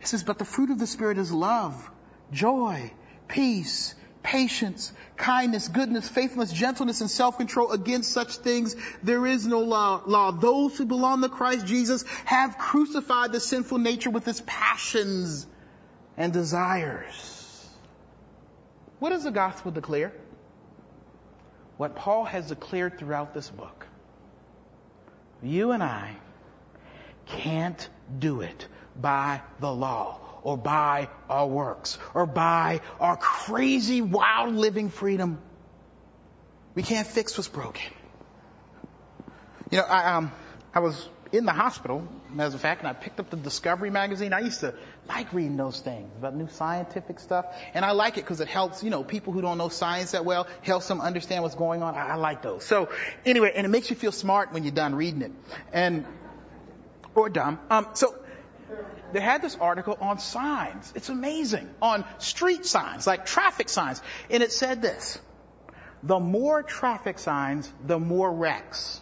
[0.00, 1.90] It says, but the fruit of the Spirit is love,
[2.32, 2.92] joy,
[3.28, 7.72] peace, patience, kindness, goodness, faithfulness, gentleness, and self-control.
[7.72, 10.02] Against such things there is no law.
[10.06, 10.30] law.
[10.30, 15.46] Those who belong to Christ Jesus have crucified the sinful nature with its passions
[16.16, 17.68] and desires.
[18.98, 20.12] What does the gospel declare?
[21.76, 23.86] What Paul has declared throughout this book.
[25.42, 26.14] You and I
[27.26, 28.68] can't do it
[29.00, 35.40] by the law or by our works or by our crazy, wild living freedom.
[36.74, 37.92] We can't fix what's broken.
[39.70, 40.32] You know, I, um,
[40.74, 42.06] I was in the hospital,
[42.38, 44.34] as a fact, and I picked up the Discovery magazine.
[44.34, 44.74] I used to
[45.08, 48.82] like reading those things about new scientific stuff, and I like it because it helps,
[48.82, 51.94] you know, people who don't know science that well, helps them understand what's going on.
[51.94, 52.64] I, I like those.
[52.64, 52.90] So,
[53.24, 55.32] anyway, and it makes you feel smart when you're done reading it,
[55.72, 56.04] and
[57.14, 57.58] or dumb.
[57.70, 58.14] Um, so
[59.12, 60.92] they had this article on signs.
[60.94, 61.68] It's amazing.
[61.80, 64.00] On street signs, like traffic signs.
[64.30, 65.18] And it said this.
[66.02, 69.00] The more traffic signs, the more wrecks.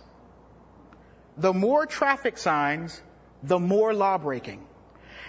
[1.38, 3.00] The more traffic signs,
[3.42, 4.66] the more law breaking.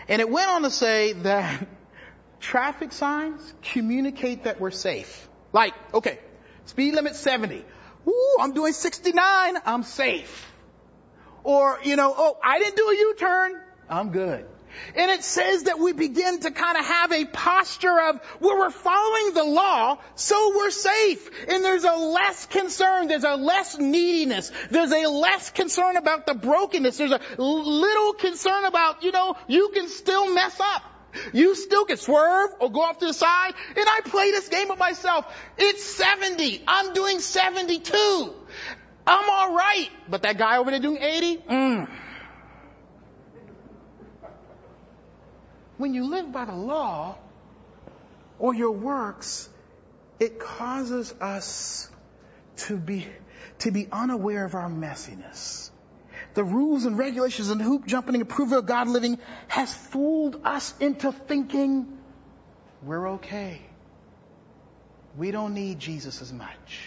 [0.08, 1.68] And it went on to say that
[2.40, 5.28] traffic signs communicate that we're safe.
[5.54, 6.20] Like, okay,
[6.66, 7.64] speed limit 70.
[8.08, 10.48] Ooh, I'm doing 69, I'm safe.
[11.44, 14.46] Or, you know, oh, I didn't do a U-turn, I'm good.
[14.96, 18.70] And it says that we begin to kind of have a posture of where we're
[18.70, 21.30] following the law, so we're safe.
[21.50, 26.34] And there's a less concern, there's a less neediness, there's a less concern about the
[26.34, 30.84] brokenness, there's a little concern about, you know, you can still mess up.
[31.34, 33.54] You still can swerve or go off to the side.
[33.76, 35.26] And I play this game with myself.
[35.58, 36.64] It's 70.
[36.66, 38.34] I'm doing 72.
[39.06, 39.90] I'm alright.
[40.08, 41.38] But that guy over there doing 80?
[41.38, 41.90] Mm.
[45.82, 47.18] When you live by the law
[48.40, 49.50] or your works,
[50.20, 51.90] it causes us
[52.56, 53.08] to be,
[53.60, 55.72] to be unaware of our messiness.
[56.36, 59.18] The rules and regulations and hoop jumping and approval of God living
[59.48, 61.98] has fooled us into thinking
[62.84, 63.62] we're okay.
[65.18, 66.80] We don't need Jesus as much.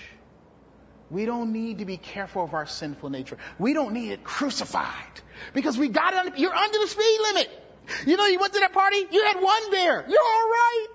[1.11, 3.37] We don't need to be careful of our sinful nature.
[3.59, 5.21] We don't need it crucified
[5.53, 6.39] because we got it.
[6.39, 7.64] You're under the speed limit.
[8.07, 10.05] You know, you went to that party, you had one beer.
[10.09, 10.89] You're alright.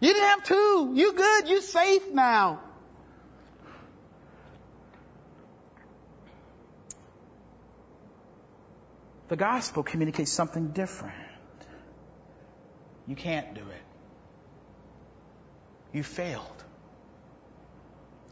[0.00, 0.92] You didn't have two.
[0.94, 1.48] You good.
[1.48, 2.60] You safe now.
[9.28, 11.14] The gospel communicates something different.
[13.06, 13.82] You can't do it.
[15.92, 16.57] You failed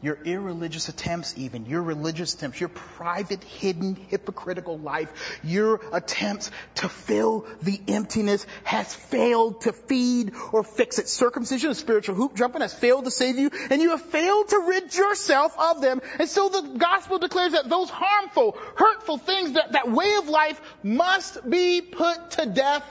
[0.01, 6.87] your irreligious attempts even, your religious attempts, your private, hidden, hypocritical life, your attempts to
[6.87, 11.09] fill the emptiness has failed to feed or fix it.
[11.09, 14.59] Circumcision and spiritual hoop jumping has failed to save you, and you have failed to
[14.67, 16.01] rid yourself of them.
[16.19, 20.61] And so the gospel declares that those harmful, hurtful things, that, that way of life
[20.83, 22.85] must be put to death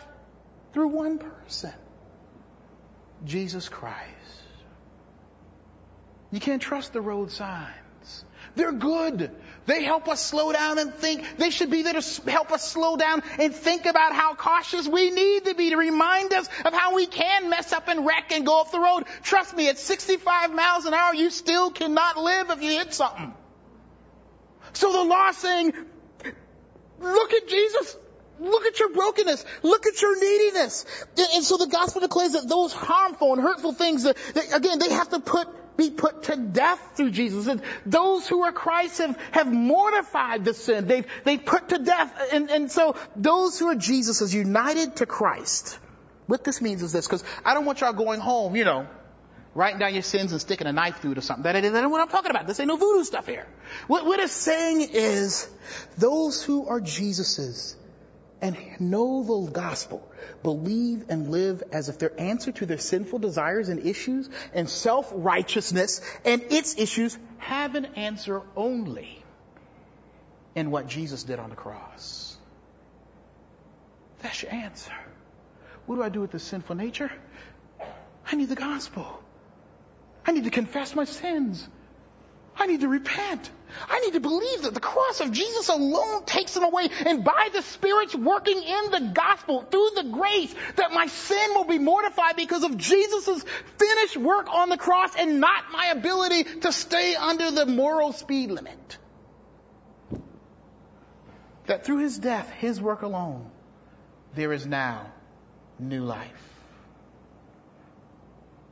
[0.72, 1.72] through one person.
[3.24, 4.10] Jesus Christ.
[6.30, 8.24] You can't trust the road signs.
[8.56, 9.30] They're good.
[9.66, 11.38] They help us slow down and think.
[11.38, 15.10] They should be there to help us slow down and think about how cautious we
[15.10, 18.46] need to be to remind us of how we can mess up and wreck and
[18.46, 19.04] go off the road.
[19.22, 23.34] Trust me, at 65 miles an hour, you still cannot live if you hit something.
[24.72, 25.72] So the law saying,
[27.00, 27.96] look at Jesus.
[28.38, 29.44] Look at your brokenness.
[29.62, 30.84] Look at your neediness.
[31.34, 34.16] And so the gospel declares that those harmful and hurtful things, that,
[34.54, 37.46] again, they have to put be put to death through Jesus.
[37.46, 40.86] And those who are Christ have, have mortified the sin.
[40.86, 42.32] They've, they've put to death.
[42.32, 45.78] And, and so those who are Jesus is united to Christ.
[46.26, 48.86] What this means is this, because I don't want y'all going home, you know,
[49.54, 51.44] writing down your sins and sticking a knife through it or something.
[51.44, 52.46] That ain't what I'm talking about.
[52.46, 53.46] This ain't no voodoo stuff here.
[53.86, 55.48] What, what it's saying is
[55.98, 57.76] those who are Jesus's
[58.40, 60.06] and know the gospel,
[60.42, 66.00] believe and live as if their answer to their sinful desires and issues and self-righteousness
[66.24, 69.22] and its issues have an answer only
[70.54, 72.36] in what Jesus did on the cross.
[74.22, 74.92] That's your answer.
[75.86, 77.12] What do I do with this sinful nature?
[78.30, 79.22] I need the gospel.
[80.26, 81.68] I need to confess my sins.
[82.58, 83.50] I need to repent.
[83.88, 86.88] I need to believe that the cross of Jesus alone takes them away.
[87.04, 91.64] And by the Spirit's working in the gospel, through the grace, that my sin will
[91.64, 93.44] be mortified because of Jesus'
[93.78, 98.50] finished work on the cross and not my ability to stay under the moral speed
[98.50, 98.98] limit.
[101.66, 103.50] That through his death, his work alone,
[104.34, 105.12] there is now
[105.78, 106.42] new life.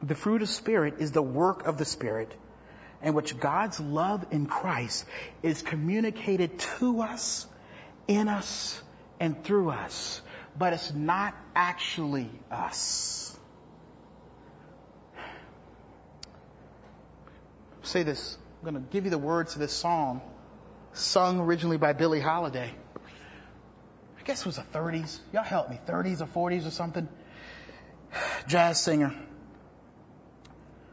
[0.02, 2.32] The fruit of Spirit is the work of the Spirit
[3.04, 5.04] in which God's love in Christ
[5.42, 7.46] is communicated to us,
[8.08, 8.80] in us,
[9.20, 10.22] and through us.
[10.58, 13.36] But it's not actually us.
[17.82, 18.38] Say this.
[18.62, 20.22] I'm going to give you the words of this song,
[20.94, 22.70] sung originally by Billie Holiday.
[24.18, 25.18] I guess it was the 30s.
[25.34, 25.78] Y'all help me.
[25.86, 27.06] 30s or 40s or something.
[28.48, 29.14] Jazz singer.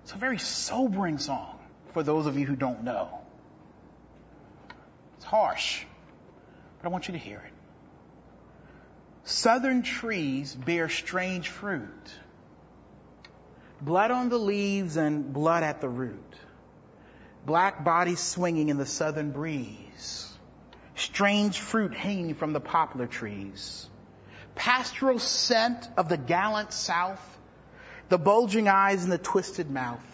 [0.04, 1.61] It's a very sobering song
[1.94, 3.20] for those of you who don't know.
[5.18, 5.84] It's harsh,
[6.80, 7.54] but I want you to hear it.
[9.24, 12.12] Southern trees bear strange fruit.
[13.82, 16.36] Blood on the leaves and blood at the root.
[17.46, 20.28] Black bodies swinging in the southern breeze.
[20.96, 23.88] Strange fruit hanging from the poplar trees.
[24.54, 27.40] Pastoral scent of the gallant south.
[28.10, 30.11] The bulging eyes and the twisted mouth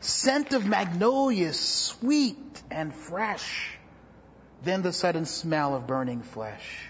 [0.00, 3.78] scent of magnolias, sweet and fresh.
[4.62, 6.88] Then the sudden smell of burning flesh.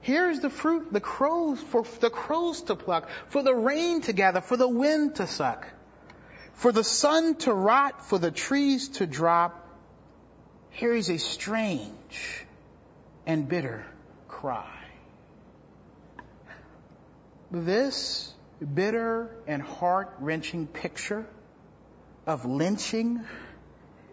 [0.00, 4.40] Here's the fruit, the crows, for the crows to pluck, for the rain to gather,
[4.40, 5.66] for the wind to suck,
[6.52, 9.66] for the sun to rot, for the trees to drop.
[10.70, 12.44] Here is a strange
[13.26, 13.86] and bitter
[14.28, 14.84] cry.
[17.50, 18.32] This
[18.74, 21.24] bitter and heart wrenching picture
[22.26, 23.24] of lynching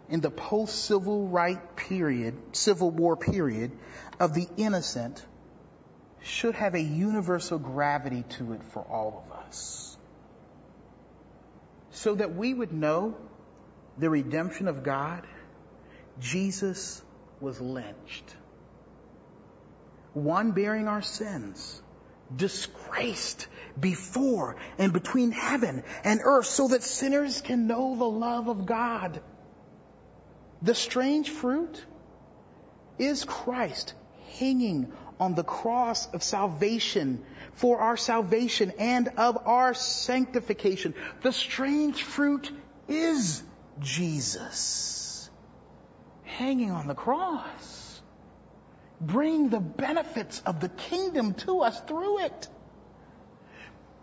[0.10, 3.72] in the post-civil right period, civil war period
[4.20, 5.26] of the innocent
[6.22, 9.98] should have a universal gravity to it for all of us.
[11.92, 13.16] So that we would know
[13.98, 15.26] the redemption of God,
[16.20, 17.02] Jesus
[17.40, 18.36] was lynched.
[20.14, 21.82] One bearing our sins,
[22.36, 23.48] disgraced
[23.80, 29.22] before and between heaven and earth so that sinners can know the love of God.
[30.62, 31.84] The strange fruit
[33.00, 33.94] is Christ
[34.40, 37.24] hanging on the cross of salvation
[37.54, 40.94] for our salvation and of our sanctification.
[41.22, 42.52] The strange fruit
[42.88, 43.44] is
[43.80, 45.30] Jesus
[46.24, 47.81] hanging on the cross,
[49.02, 52.48] bringing the benefits of the kingdom to us through it.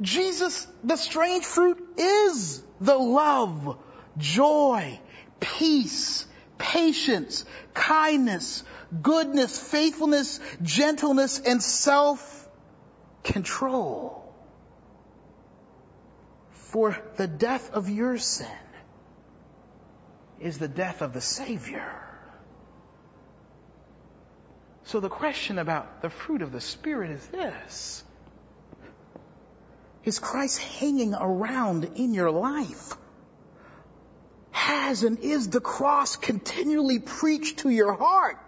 [0.01, 3.79] Jesus, the strange fruit is the love,
[4.17, 5.01] joy,
[5.41, 6.25] peace,
[6.59, 7.45] patience,
[7.75, 8.63] kindness,
[9.03, 14.15] goodness, faithfulness, gentleness, and self-control.
[16.53, 18.47] For the death of your sin
[20.41, 22.08] is the death of the Savior.
[24.89, 28.03] So the question about the fruit of the Spirit is this.
[30.03, 32.95] Is Christ hanging around in your life?
[34.51, 38.39] Has and is the cross continually preached to your heart?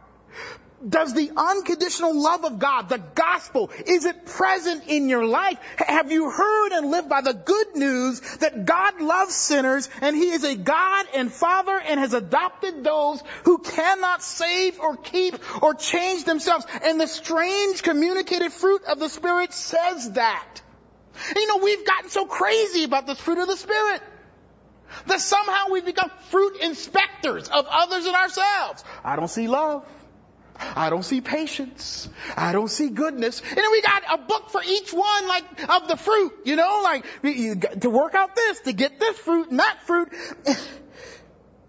[0.89, 5.59] Does the unconditional love of God, the gospel, is it present in your life?
[5.77, 10.31] Have you heard and lived by the good news that God loves sinners and He
[10.31, 15.75] is a God and Father and has adopted those who cannot save or keep or
[15.75, 16.65] change themselves?
[16.83, 20.63] And the strange communicated fruit of the Spirit says that.
[21.37, 24.01] You know, we've gotten so crazy about the fruit of the Spirit
[25.07, 28.83] that somehow we've become fruit inspectors of others and ourselves.
[29.05, 29.85] I don't see love.
[30.61, 32.09] I don't see patience.
[32.37, 33.41] I don't see goodness.
[33.41, 36.81] And then we got a book for each one, like, of the fruit, you know,
[36.83, 40.13] like, you to work out this, to get this fruit and that fruit.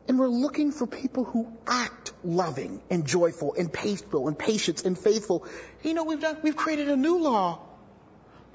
[0.08, 4.98] And we're looking for people who act loving and joyful and peaceful and patient and
[4.98, 5.46] faithful.
[5.84, 7.62] You know, we've done, we've created a new law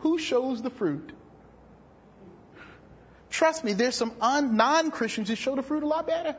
[0.00, 1.12] who shows the fruit?
[3.30, 6.36] Trust me, there's some un- non-Christians who show the fruit a lot better.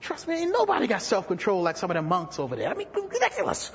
[0.00, 2.68] Trust me, ain't nobody got self-control like some of them monks over there.
[2.68, 3.72] I mean, ridiculous.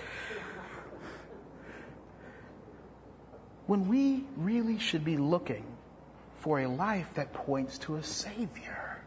[3.72, 5.66] when we really should be looking
[6.40, 9.02] for a life that points to a Savior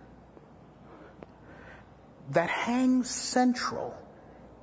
[2.30, 3.94] that hangs central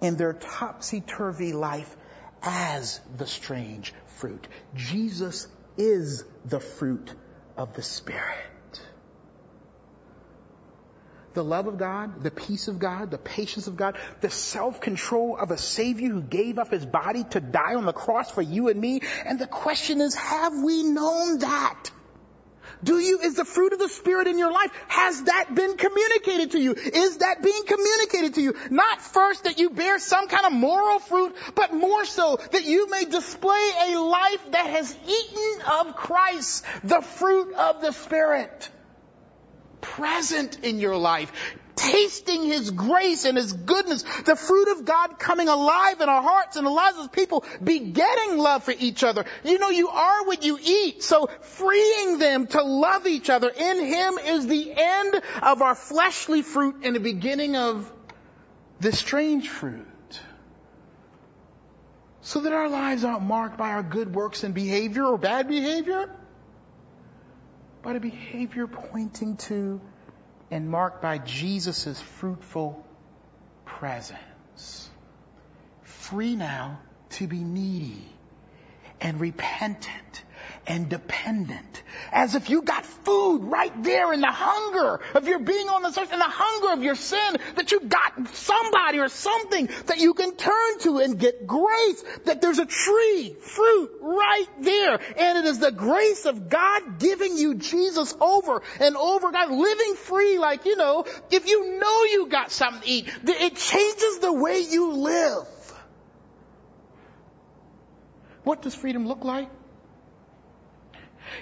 [0.01, 1.95] in their topsy-turvy life
[2.41, 4.47] as the strange fruit.
[4.75, 5.47] Jesus
[5.77, 7.13] is the fruit
[7.55, 8.50] of the Spirit.
[11.33, 15.51] The love of God, the peace of God, the patience of God, the self-control of
[15.51, 18.79] a Savior who gave up His body to die on the cross for you and
[18.79, 19.01] me.
[19.25, 21.91] And the question is, have we known that?
[22.83, 26.51] Do you, is the fruit of the Spirit in your life, has that been communicated
[26.51, 26.73] to you?
[26.73, 28.55] Is that being communicated to you?
[28.69, 32.89] Not first that you bear some kind of moral fruit, but more so that you
[32.89, 38.69] may display a life that has eaten of Christ, the fruit of the Spirit
[39.81, 41.31] present in your life,
[41.75, 46.55] tasting His grace and His goodness, the fruit of God coming alive in our hearts
[46.55, 49.25] and the lives of people, begetting love for each other.
[49.43, 53.85] You know, you are what you eat, so freeing them to love each other in
[53.85, 57.91] Him is the end of our fleshly fruit and the beginning of
[58.79, 59.87] the strange fruit.
[62.23, 66.07] So that our lives aren't marked by our good works and behavior or bad behavior,
[67.83, 69.81] but a behavior pointing to
[70.49, 72.85] and marked by Jesus' fruitful
[73.65, 74.89] presence.
[75.83, 76.79] Free now
[77.11, 78.05] to be needy
[78.99, 80.23] and repentant
[80.71, 81.83] and dependent.
[82.13, 85.91] As if you got food right there in the hunger of your being on the
[85.91, 90.13] surface, in the hunger of your sin, that you got somebody or something that you
[90.13, 94.97] can turn to and get grace, that there's a tree, fruit right there.
[95.17, 99.95] And it is the grace of God giving you Jesus over and over, God living
[99.95, 104.31] free like, you know, if you know you got something to eat, it changes the
[104.31, 105.47] way you live.
[108.45, 109.49] What does freedom look like?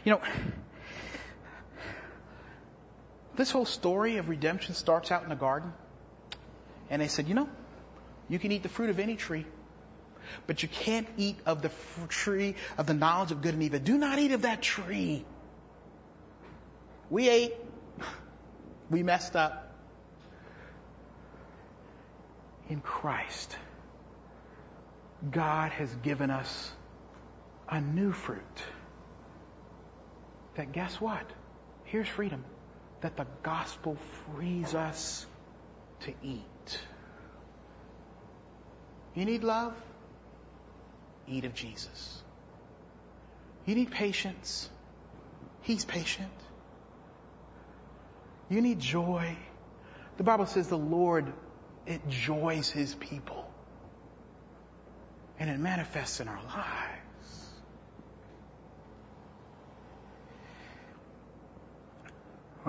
[0.03, 0.21] You know,
[3.35, 5.73] this whole story of redemption starts out in the garden.
[6.89, 7.49] And they said, you know,
[8.27, 9.45] you can eat the fruit of any tree,
[10.47, 11.71] but you can't eat of the
[12.09, 13.79] tree of the knowledge of good and evil.
[13.79, 15.25] Do not eat of that tree.
[17.09, 17.53] We ate.
[18.91, 19.71] We messed up.
[22.69, 23.55] In Christ,
[25.29, 26.71] God has given us
[27.69, 28.63] a new fruit
[30.59, 31.25] that guess what?
[31.85, 32.43] Here's freedom.
[32.99, 33.97] That the gospel
[34.35, 35.25] frees us
[36.01, 36.79] to eat.
[39.15, 39.73] You need love?
[41.29, 42.21] Eat of Jesus.
[43.65, 44.69] You need patience?
[45.61, 46.27] He's patient.
[48.49, 49.37] You need joy?
[50.17, 51.31] The Bible says the Lord
[51.87, 53.49] enjoys His people.
[55.39, 56.99] And it manifests in our lives.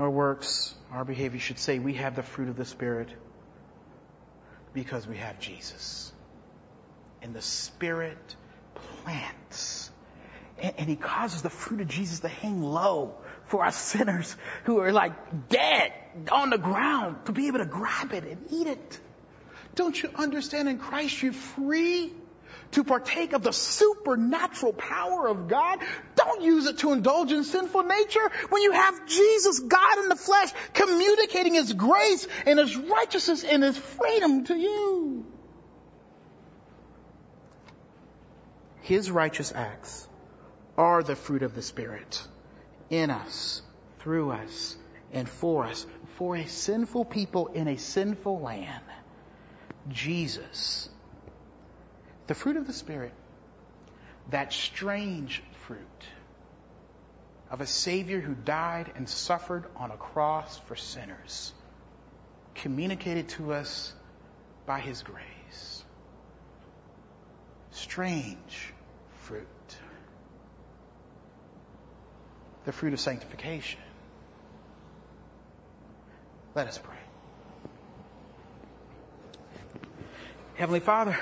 [0.00, 3.08] Our works, our behavior should say we have the fruit of the Spirit
[4.72, 6.12] because we have Jesus.
[7.22, 8.36] And the Spirit
[9.04, 9.90] plants.
[10.58, 13.14] And, He causes the fruit of Jesus to hang low
[13.46, 14.34] for us sinners
[14.64, 15.92] who are like dead
[16.30, 19.00] on the ground to be able to grab it and eat it.
[19.74, 22.12] Don't you understand in Christ you're free
[22.72, 25.80] to partake of the supernatural power of God.
[26.14, 30.16] Don't use it to indulge in sinful nature when you have Jesus, God in the
[30.16, 35.26] flesh, communicating His grace and His righteousness and His freedom to you.
[38.82, 40.08] His righteous acts
[40.76, 42.22] are the fruit of the Spirit
[42.88, 43.62] in us,
[44.00, 44.76] through us,
[45.12, 48.82] and for us, for a sinful people in a sinful land.
[49.88, 50.88] Jesus
[52.30, 53.10] the fruit of the Spirit,
[54.30, 55.78] that strange fruit
[57.50, 61.52] of a Savior who died and suffered on a cross for sinners,
[62.54, 63.92] communicated to us
[64.64, 65.84] by His grace.
[67.72, 68.74] Strange
[69.22, 69.48] fruit.
[72.64, 73.80] The fruit of sanctification.
[76.54, 76.94] Let us pray.
[80.54, 81.18] Heavenly Father,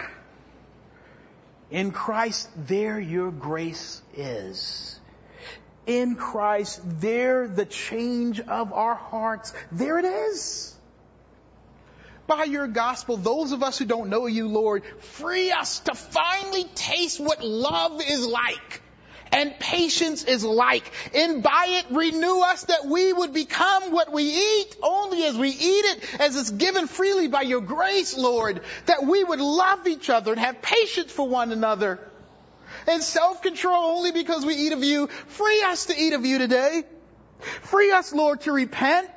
[1.71, 4.99] in Christ, there your grace is.
[5.87, 9.53] In Christ, there the change of our hearts.
[9.73, 10.75] There it is.
[12.27, 16.65] By your gospel, those of us who don't know you, Lord, free us to finally
[16.75, 18.83] taste what love is like
[19.33, 20.91] and patience is like.
[21.15, 25.51] And by it renew us that we would become what we eat only as we
[25.51, 30.11] eat it, as it's given freely by your grace, Lord, that we would love each
[30.11, 32.01] other and have patience for one another.
[32.87, 35.07] and self-control only because we eat of you.
[35.07, 36.85] Free us to eat of you today.
[37.63, 39.09] Free us, Lord, to repent.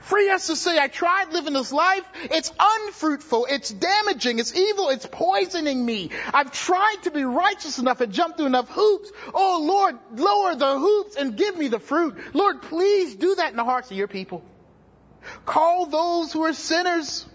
[0.00, 2.04] Free us to say, I tried living this life.
[2.24, 3.46] It's unfruitful.
[3.50, 4.38] It's damaging.
[4.38, 4.90] It's evil.
[4.90, 6.10] It's poisoning me.
[6.32, 9.10] I've tried to be righteous enough and jump through enough hoops.
[9.34, 12.16] Oh Lord, lower the hoops and give me the fruit.
[12.34, 14.44] Lord, please do that in the hearts of your people.
[15.46, 17.26] Call those who are sinners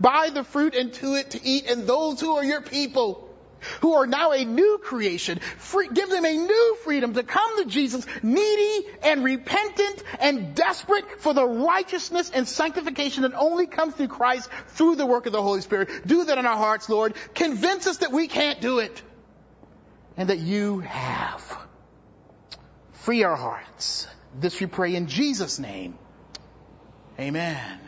[0.00, 3.25] buy the fruit into it to eat and those who are your people
[3.80, 5.38] who are now a new creation.
[5.38, 11.20] Free, give them a new freedom to come to Jesus, needy and repentant and desperate
[11.20, 15.42] for the righteousness and sanctification that only comes through Christ through the work of the
[15.42, 16.06] Holy Spirit.
[16.06, 17.14] Do that in our hearts, Lord.
[17.34, 19.02] Convince us that we can't do it
[20.16, 21.58] and that you have.
[22.92, 24.08] Free our hearts.
[24.38, 25.98] This we pray in Jesus' name.
[27.18, 27.85] Amen.